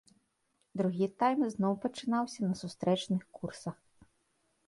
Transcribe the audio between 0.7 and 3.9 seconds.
Другі тайм зноў пачынаўся на сустрэчных курсах.